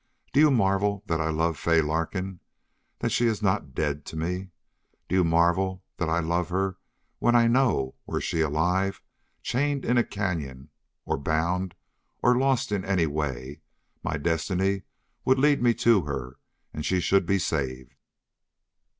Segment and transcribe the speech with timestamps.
[0.33, 2.39] Do you marvel that I love Fay Larkin
[3.01, 4.49] that she is not dead to me?
[5.07, 6.77] Do you marvel that I love her,
[7.19, 8.99] when I KNOW, were she alive,
[9.43, 10.69] chained in a cañon,
[11.05, 11.75] or bound,
[12.23, 13.61] or lost in any way,
[14.01, 14.81] my destiny
[15.23, 16.39] would lead me to her,
[16.73, 17.93] and she should be saved?"